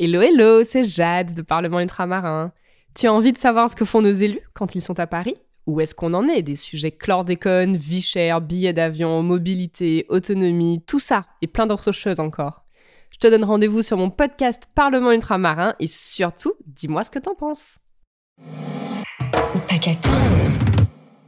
[0.00, 2.52] Hello, hello, c'est Jade de Parlement Ultramarin.
[2.94, 5.34] Tu as envie de savoir ce que font nos élus quand ils sont à Paris?
[5.66, 11.00] Où est-ce qu'on en est des sujets chlordécone, vie chère, billets d'avion, mobilité, autonomie, tout
[11.00, 12.64] ça et plein d'autres choses encore?
[13.10, 17.34] Je te donne rendez-vous sur mon podcast Parlement Ultramarin et surtout, dis-moi ce que t'en
[17.34, 17.78] penses.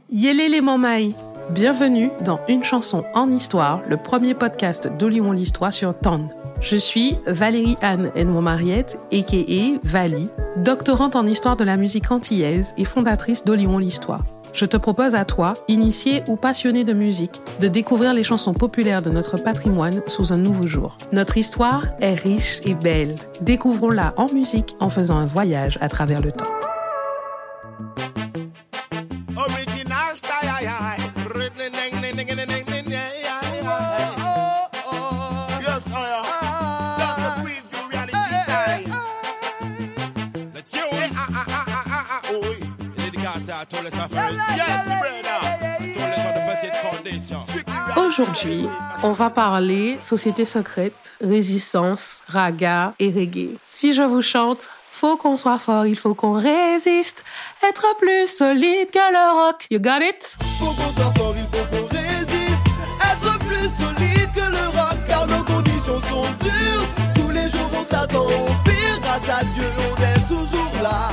[0.09, 1.13] Yélé les Mamaï
[1.49, 6.29] Bienvenue dans Une chanson en histoire, le premier podcast d'Olion l'Histoire sur TAN.
[6.61, 9.79] Je suis Valérie Anne Edmond-Mariette, a.k.a.
[9.83, 14.23] Vali, doctorante en histoire de la musique antillaise et fondatrice d'Olion l'Histoire.
[14.53, 19.01] Je te propose à toi, initié ou passionné de musique, de découvrir les chansons populaires
[19.01, 20.97] de notre patrimoine sous un nouveau jour.
[21.11, 23.15] Notre histoire est riche et belle.
[23.41, 26.45] Découvrons-la en musique en faisant un voyage à travers le temps.
[47.95, 48.67] Aujourd'hui,
[49.03, 53.57] on va parler société secrète, résistance, raga et reggae.
[53.63, 57.23] Si je vous chante, faut qu'on soit fort, il faut qu'on résiste,
[57.67, 59.65] être plus solide que le rock.
[59.71, 60.37] You got it?
[60.59, 62.67] Faut qu'on soit fort, il faut qu'on résiste,
[63.11, 66.87] être plus solide que le rock, car nos conditions sont dures.
[67.15, 71.09] Tous les jours on s'attend au pire, grâce à Dieu on est toujours là.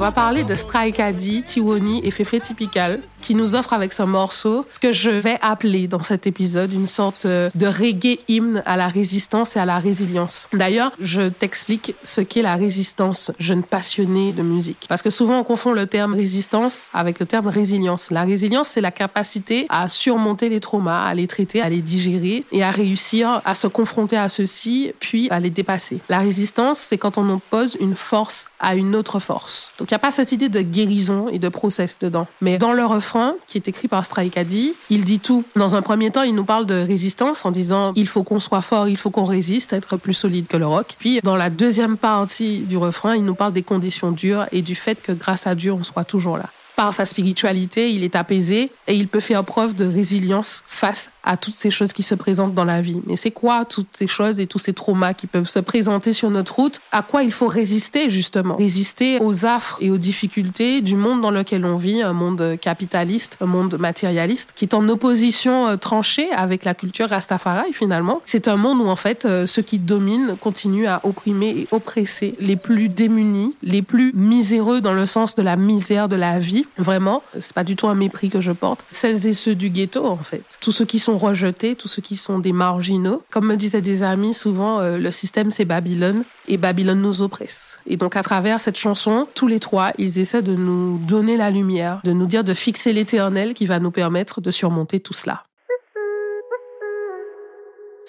[0.00, 4.02] On va parler de Strike Addy, Tiwoni et Fefe Typical qui nous offre avec ce
[4.02, 8.62] morceau ce que je vais appeler dans cet épisode une sorte euh, de reggae hymne
[8.66, 10.48] à la résistance et à la résilience.
[10.52, 14.86] D'ailleurs, je t'explique ce qu'est la résistance, jeune passionné de musique.
[14.88, 18.10] Parce que souvent on confond le terme résistance avec le terme résilience.
[18.10, 22.44] La résilience, c'est la capacité à surmonter les traumas, à les traiter, à les digérer
[22.52, 25.98] et à réussir à se confronter à ceux-ci, puis à les dépasser.
[26.08, 29.72] La résistance, c'est quand on oppose une force à une autre force.
[29.90, 32.28] Il n'y a pas cette idée de guérison et de process dedans.
[32.40, 35.44] Mais dans le refrain, qui est écrit par Strike Addy, il dit tout.
[35.56, 38.62] Dans un premier temps, il nous parle de résistance en disant il faut qu'on soit
[38.62, 40.94] fort, il faut qu'on résiste, être plus solide que le rock.
[41.00, 44.76] Puis dans la deuxième partie du refrain, il nous parle des conditions dures et du
[44.76, 46.46] fait que grâce à Dieu, on soit toujours là
[46.80, 51.36] par sa spiritualité, il est apaisé et il peut faire preuve de résilience face à
[51.36, 53.02] toutes ces choses qui se présentent dans la vie.
[53.06, 56.30] Mais c'est quoi toutes ces choses et tous ces traumas qui peuvent se présenter sur
[56.30, 56.80] notre route?
[56.90, 58.56] À quoi il faut résister justement?
[58.56, 63.36] Résister aux affres et aux difficultés du monde dans lequel on vit, un monde capitaliste,
[63.42, 68.22] un monde matérialiste, qui est en opposition euh, tranchée avec la culture Rastafari finalement.
[68.24, 72.36] C'est un monde où en fait euh, ceux qui dominent continuent à opprimer et oppresser
[72.40, 76.64] les plus démunis, les plus miséreux dans le sens de la misère de la vie
[76.78, 78.84] Vraiment, c'est pas du tout un mépris que je porte.
[78.90, 80.42] Celles et ceux du ghetto, en fait.
[80.60, 83.22] Tous ceux qui sont rejetés, tous ceux qui sont des marginaux.
[83.30, 87.78] Comme me disaient des amis, souvent, euh, le système, c'est Babylone et Babylone nous oppresse.
[87.86, 91.50] Et donc, à travers cette chanson, tous les trois, ils essaient de nous donner la
[91.50, 95.44] lumière, de nous dire de fixer l'éternel qui va nous permettre de surmonter tout cela.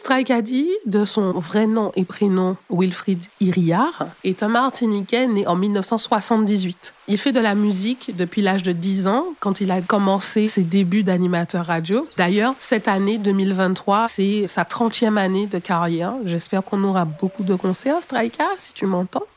[0.02, 5.56] Strike Addy, de son vrai nom et prénom Wilfried Iriard, est un Martiniquais né en
[5.56, 6.96] 1978.
[7.08, 10.64] Il fait de la musique depuis l'âge de 10 ans, quand il a commencé ses
[10.64, 12.08] débuts d'animateur radio.
[12.18, 16.16] D'ailleurs, cette année 2023, c'est sa 30e année de carrière.
[16.26, 19.28] J'espère qu'on aura beaucoup de concerts, Strike, si tu m'entends.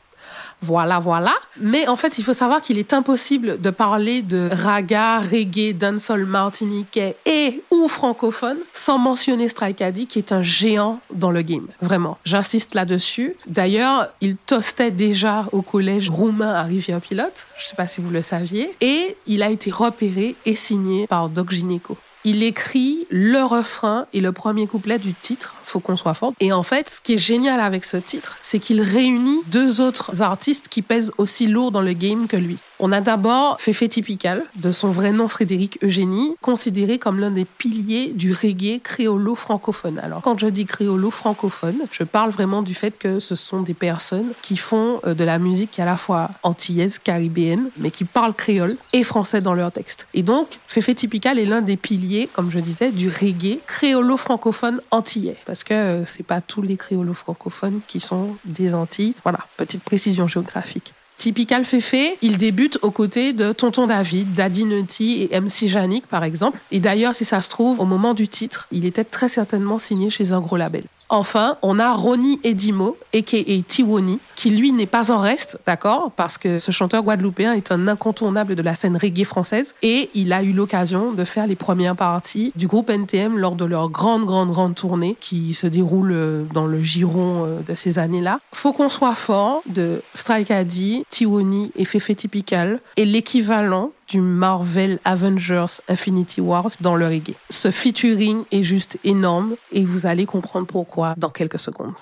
[0.65, 1.35] Voilà, voilà.
[1.61, 6.25] Mais en fait, il faut savoir qu'il est impossible de parler de raga, reggae, dancehall
[6.25, 11.67] martiniquais et ou francophone sans mentionner Strike Addy, qui est un géant dans le game.
[11.83, 12.17] Vraiment.
[12.25, 13.37] J'insiste là-dessus.
[13.47, 17.47] D'ailleurs, il toastait déjà au collège roumain à Rivière-Pilote.
[17.59, 18.75] Je ne sais pas si vous le saviez.
[18.81, 24.21] Et il a été repéré et signé par Doc Gineco il écrit le refrain et
[24.21, 26.33] le premier couplet du titre, Faut qu'on soit fort.
[26.41, 30.23] Et en fait, ce qui est génial avec ce titre, c'est qu'il réunit deux autres
[30.23, 32.59] artistes qui pèsent aussi lourd dans le game que lui.
[32.81, 37.45] On a d'abord Fefe Typical, de son vrai nom Frédéric Eugénie, considéré comme l'un des
[37.45, 40.01] piliers du reggae créolo-francophone.
[40.01, 44.33] Alors, quand je dis créolo-francophone, je parle vraiment du fait que ce sont des personnes
[44.43, 48.77] qui font euh, de la musique à la fois antillaise, caribéenne, mais qui parlent créole
[48.93, 50.09] et français dans leur texte.
[50.12, 55.37] Et donc, Fefe Typical est l'un des piliers, comme je disais, du reggae créolo-francophone antillais.
[55.55, 59.15] Parce que euh, c'est pas tous les créolo-francophones qui sont des Antilles.
[59.23, 60.95] Voilà, petite précision géographique.
[61.16, 66.25] Typical Féfé, il débute aux côtés de Tonton David, Daddy Nutty et MC Janik, par
[66.25, 66.58] exemple.
[66.70, 70.11] Et d'ailleurs, si ça se trouve, au moment du titre, il était très certainement signé
[70.11, 70.84] chez un gros label.
[71.08, 73.62] Enfin, on a Ronnie Edimo, a.k.a.
[73.66, 77.88] Tiwoni, qui lui n'est pas en reste, d'accord Parce que ce chanteur guadeloupéen est un
[77.88, 81.94] incontournable de la scène reggae française et il a eu l'occasion de faire les premières
[81.94, 86.44] parties du groupe NTM lors de leur grande, grande, grande tournée qui se déroule euh,
[86.52, 88.40] dans le giron euh, de ces années-là.
[88.52, 94.99] Faut qu'on soit fort de Strike Addy, Tiwoni et Fefe Typical et l'équivalent du Marvel
[95.05, 97.35] Avengers Infinity Wars dans le reggae.
[97.51, 101.95] Ce featuring est juste énorme et vous allez comprendre pourquoi dans quelques secondes.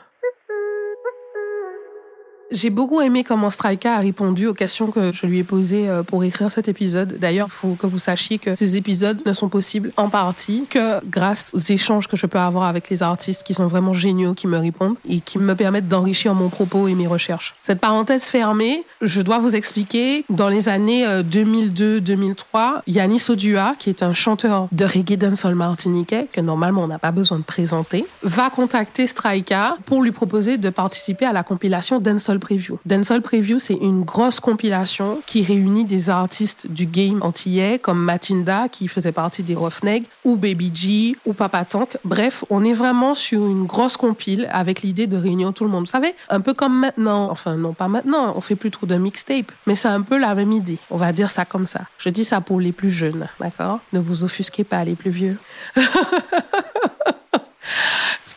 [2.52, 6.02] J'ai beaucoup aimé comment Strika a répondu aux questions que je lui ai posées euh,
[6.02, 7.16] pour écrire cet épisode.
[7.19, 11.02] D'ailleurs, il faut que vous sachiez que ces épisodes ne sont possibles en partie que
[11.06, 14.46] grâce aux échanges que je peux avoir avec les artistes qui sont vraiment géniaux, qui
[14.49, 17.54] me répondent et qui me permettent d'enrichir mon propos et mes recherches.
[17.62, 23.88] Cette parenthèse fermée, je dois vous expliquer, dans les années 2002-2003, euh, Yannis Odua, qui
[23.88, 28.05] est un chanteur de reggae dancehall martiniquais, que normalement on n'a pas besoin de présenter,
[28.22, 32.78] va contacter Strika pour lui proposer de participer à la compilation Dancehall Preview.
[33.22, 38.88] Preview, c'est une grosse compilation qui réunit des artistes du game antillais comme Matinda, qui
[38.88, 41.96] faisait partie des Roughneck, ou Baby G, ou Papa Tank.
[42.04, 45.84] Bref, on est vraiment sur une grosse compile avec l'idée de réunir tout le monde.
[45.84, 48.96] Vous savez, un peu comme maintenant, enfin non pas maintenant, on fait plus trop de
[48.96, 50.78] mixtape, mais c'est un peu la même idée.
[50.90, 51.82] On va dire ça comme ça.
[51.98, 53.78] Je dis ça pour les plus jeunes, d'accord?
[53.92, 55.38] Ne vous offusquez pas les plus vieux.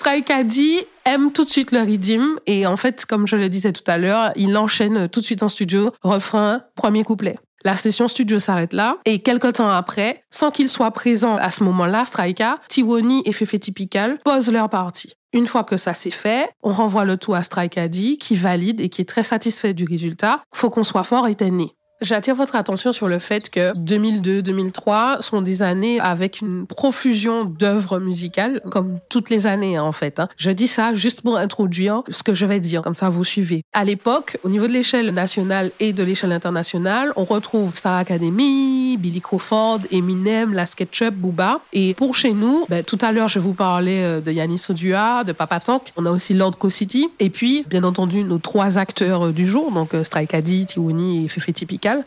[0.06, 3.74] Strike Addy aime tout de suite le rythme et en fait, comme je le disais
[3.74, 7.40] tout à l'heure, il enchaîne tout de suite en studio, refrain, premier couplet.
[7.63, 11.63] La session studio s'arrête là et quelques temps après, sans qu'il soit présent à ce
[11.63, 15.13] moment-là, Strika, Tiwoni et Fefe Typical posent leur partie.
[15.34, 18.81] Une fois que ça s'est fait, on renvoie le tout à Strike Addy qui valide
[18.81, 20.44] et qui est très satisfait du résultat.
[20.54, 21.75] Faut qu'on soit fort et né.
[22.02, 28.00] J'attire votre attention sur le fait que 2002-2003 sont des années avec une profusion d'œuvres
[28.00, 30.20] musicales, comme toutes les années hein, en fait.
[30.20, 30.28] Hein.
[30.36, 33.64] Je dis ça juste pour introduire ce que je vais dire, comme ça vous suivez.
[33.72, 38.98] À l'époque, au niveau de l'échelle nationale et de l'échelle internationale, on retrouve Star Academy,
[38.98, 41.62] Billy Crawford, Eminem, La SketchUp, Booba.
[41.72, 45.24] Et pour chez nous, ben, tout à l'heure je vous parlais euh, de Yannis Odua,
[45.24, 48.78] de Papa Tank, on a aussi Lord Co City, et puis bien entendu nos trois
[48.78, 51.50] acteurs euh, du jour, donc euh, Strike Addy, et Fefe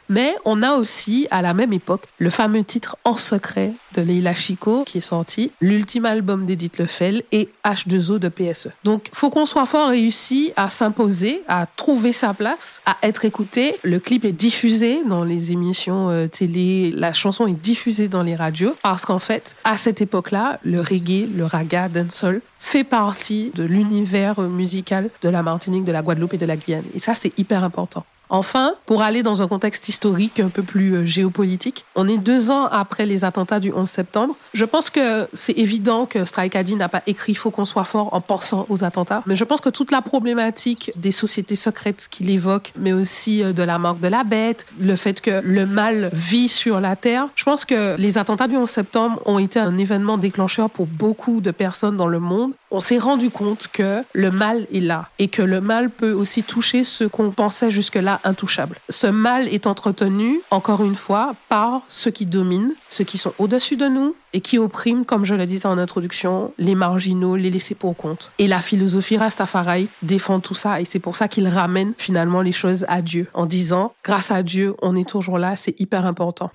[0.09, 4.35] Mais on a aussi, à la même époque, le fameux titre En secret de Leila
[4.35, 8.69] Chico qui est sorti, l'ultime album d'Edith Lefel et H2O de PSE.
[8.85, 13.77] Donc, faut qu'on soit fort réussi à s'imposer, à trouver sa place, à être écouté.
[13.83, 18.37] Le clip est diffusé dans les émissions euh, télé, la chanson est diffusée dans les
[18.37, 23.65] radios parce qu'en fait, à cette époque-là, le reggae, le raga, dancehall fait partie de
[23.65, 26.85] l'univers musical de la Martinique, de la Guadeloupe et de la Guyane.
[26.95, 28.05] Et ça, c'est hyper important.
[28.31, 32.51] Enfin, pour aller dans un contexte historique un peu plus euh, géopolitique, on est deux
[32.51, 34.37] ans après les attentats du 11 septembre.
[34.53, 38.13] Je pense que c'est évident que Strike Addy n'a pas écrit Faut qu'on soit fort
[38.13, 42.31] en pensant aux attentats, mais je pense que toute la problématique des sociétés secrètes qu'il
[42.31, 46.11] évoque, mais aussi euh, de la mort de la bête, le fait que le mal
[46.13, 49.79] vit sur la terre, je pense que les attentats du 11 septembre ont été un
[49.79, 52.53] événement déclencheur pour beaucoup de personnes dans le monde.
[52.71, 56.43] On s'est rendu compte que le mal est là et que le mal peut aussi
[56.43, 58.77] toucher ce qu'on pensait jusque-là intouchable.
[58.91, 63.77] Ce mal est entretenu, encore une fois, par ceux qui dominent, ceux qui sont au-dessus
[63.77, 67.75] de nous et qui oppriment, comme je le disais en introduction, les marginaux, les laissés
[67.75, 68.33] pour compte.
[68.39, 72.53] Et la philosophie Rastafari défend tout ça et c'est pour ça qu'il ramène finalement les
[72.53, 76.51] choses à Dieu en disant, grâce à Dieu, on est toujours là, c'est hyper important.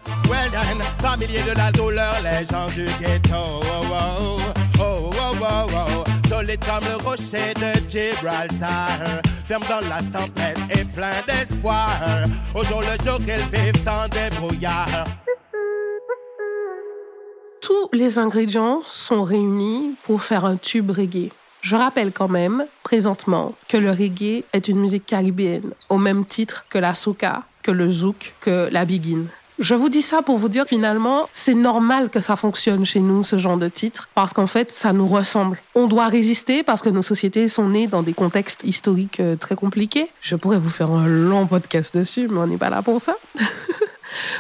[17.62, 21.30] Tous les ingrédients sont réunis pour faire un tube reggae.
[21.62, 26.66] Je rappelle quand même, présentement, que le reggae est une musique caribéenne, au même titre
[26.70, 29.28] que la soca, que le zouk, que la biguine.
[29.60, 33.24] Je vous dis ça pour vous dire finalement, c'est normal que ça fonctionne chez nous,
[33.24, 35.60] ce genre de titre, parce qu'en fait, ça nous ressemble.
[35.76, 39.56] On doit résister parce que nos sociétés sont nées dans des contextes historiques euh, très
[39.56, 40.10] compliqués.
[40.22, 43.16] Je pourrais vous faire un long podcast dessus, mais on n'est pas là pour ça.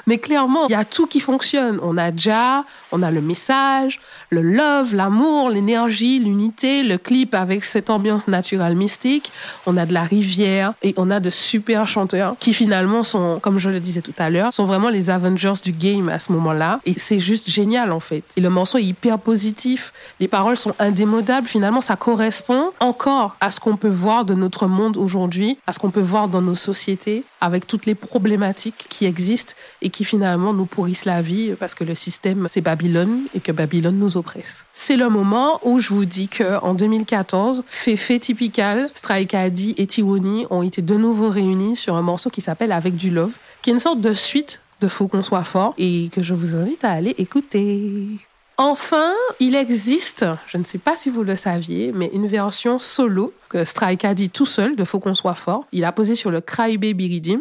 [0.07, 1.79] Mais clairement, il y a tout qui fonctionne.
[1.81, 3.99] On a déjà, on a le message,
[4.29, 9.31] le love, l'amour, l'énergie, l'unité, le clip avec cette ambiance naturelle mystique.
[9.65, 13.59] On a de la rivière et on a de super chanteurs qui finalement sont, comme
[13.59, 16.79] je le disais tout à l'heure, sont vraiment les Avengers du game à ce moment-là.
[16.85, 18.23] Et c'est juste génial en fait.
[18.35, 19.93] Et le morceau est hyper positif.
[20.19, 21.47] Les paroles sont indémodables.
[21.47, 25.79] Finalement, ça correspond encore à ce qu'on peut voir de notre monde aujourd'hui, à ce
[25.79, 30.53] qu'on peut voir dans nos sociétés, avec toutes les problématiques qui existent et qui finalement
[30.53, 34.65] nous pourrissent la vie parce que le système, c'est Babylone et que Babylone nous oppresse.
[34.73, 39.87] C'est le moment où je vous dis que en 2014, Fefe Typical, Strike Addy et
[39.87, 43.69] Tiwoni ont été de nouveau réunis sur un morceau qui s'appelle Avec du Love, qui
[43.69, 46.83] est une sorte de suite de Faut qu'on soit fort et que je vous invite
[46.83, 48.09] à aller écouter.
[48.57, 53.33] Enfin, il existe, je ne sais pas si vous le saviez, mais une version solo
[53.49, 55.65] que Strike a dit tout seul de Faut qu'on soit fort.
[55.71, 57.39] Il a posé sur le Cry Baby Redeem.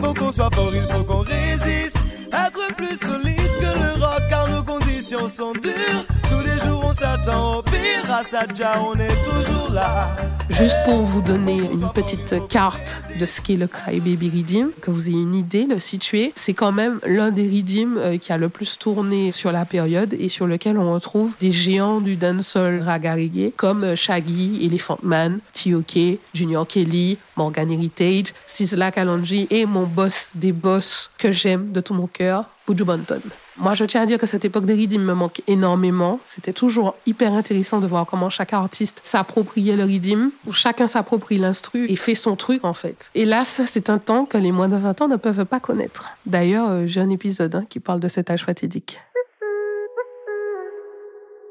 [0.00, 1.96] Faut qu'on soit fort, il faut qu'on résiste.
[2.32, 3.17] Être plus
[10.50, 15.08] Juste pour vous donner une petite carte de ce qu'est le Crybaby Redeem, que vous
[15.08, 18.50] ayez une idée, le situer, c'est quand même l'un des redeems euh, qui a le
[18.50, 23.14] plus tourné sur la période et sur lequel on retrouve des géants du dancehall raga
[23.14, 29.84] reggae comme euh, Shaggy, Elephant Man, T.O.K., Junior Kelly, Morgan Heritage, Sizzla Kalonji et mon
[29.84, 33.22] boss des boss que j'aime de tout mon cœur, Buju Banton.
[33.58, 36.20] Moi, je tiens à dire que cette époque des redeems me manque énormément.
[36.24, 41.38] C'était toujours hyper intéressant de voir comment chaque artiste s'appropriait le redeem, où chacun s'approprie
[41.38, 43.10] l'instru et fait son truc, en fait.
[43.44, 46.10] Ça, c'est un temps que les moins de 20 ans ne peuvent pas connaître.
[46.26, 49.00] D'ailleurs, euh, j'ai un épisode hein, qui parle de cet âge fatidique.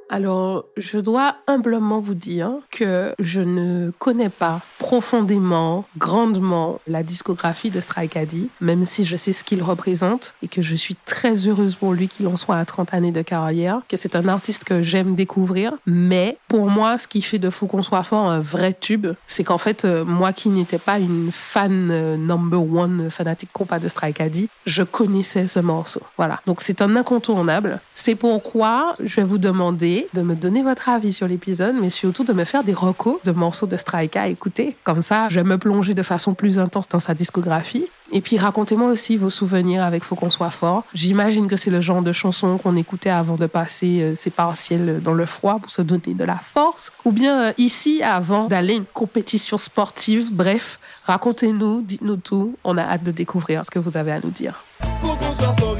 [0.09, 7.71] Alors, je dois humblement vous dire que je ne connais pas profondément, grandement la discographie
[7.71, 11.47] de Strike Addy, même si je sais ce qu'il représente et que je suis très
[11.47, 14.63] heureuse pour lui qu'il en soit à 30 années de carrière, que c'est un artiste
[14.63, 15.73] que j'aime découvrir.
[15.85, 19.43] Mais pour moi, ce qui fait de Faut qu'on soit fort un vrai tube, c'est
[19.43, 23.87] qu'en fait, euh, moi qui n'étais pas une fan euh, number one fanatique compas de
[23.87, 26.01] Strike Addy, je connaissais ce morceau.
[26.17, 26.39] Voilà.
[26.45, 27.81] Donc c'est un incontournable.
[27.93, 32.23] C'est pourquoi je vais vous demander de me donner votre avis sur l'épisode, mais surtout
[32.23, 34.75] de me faire des recos de morceaux de Strike à écouter.
[34.83, 37.85] Comme ça, je vais me plonger de façon plus intense dans sa discographie.
[38.11, 40.83] Et puis racontez-moi aussi vos souvenirs avec Faut qu'on soit fort.
[40.93, 45.01] J'imagine que c'est le genre de chanson qu'on écoutait avant de passer euh, ses partiels
[45.03, 46.91] dans le froid pour se donner de la force.
[47.03, 50.29] Ou bien euh, ici, avant d'aller une compétition sportive.
[50.31, 52.55] Bref, racontez-nous, dites-nous tout.
[52.63, 54.63] On a hâte de découvrir ce que vous avez à nous dire.
[55.01, 55.77] Faut qu'on soit fort,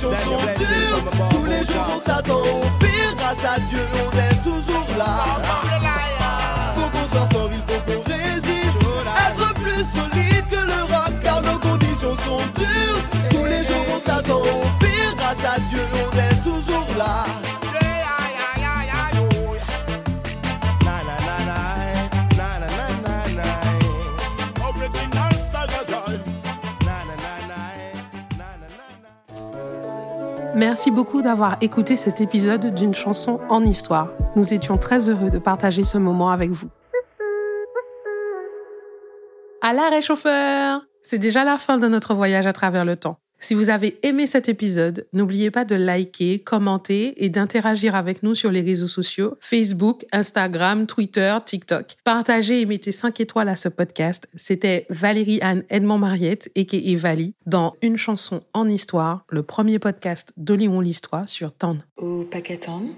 [0.00, 1.28] sont dures.
[1.30, 3.14] Tous les jours, on s'attend au pire.
[3.16, 5.40] Grâce à Dieu, on est toujours là.
[6.74, 8.78] Faut qu'on soit fort, il faut qu'on résiste.
[9.28, 13.02] Être plus solide que le rock, car nos conditions sont dures.
[13.30, 14.79] Tous les jours, on s'attend au pire.
[30.70, 34.12] Merci beaucoup d'avoir écouté cet épisode d'une chanson en histoire.
[34.36, 36.68] Nous étions très heureux de partager ce moment avec vous.
[39.62, 43.18] À la réchauffeur C'est déjà la fin de notre voyage à travers le temps.
[43.42, 48.34] Si vous avez aimé cet épisode, n'oubliez pas de liker, commenter et d'interagir avec nous
[48.34, 51.96] sur les réseaux sociaux Facebook, Instagram, Twitter, TikTok.
[52.04, 54.28] Partagez et mettez 5 étoiles à ce podcast.
[54.36, 60.34] C'était Valérie Anne Edmond Mariette et Vali dans Une chanson en histoire, le premier podcast
[60.36, 61.78] de l'Histoire sur Tan.
[61.96, 62.90] Au paquet Town.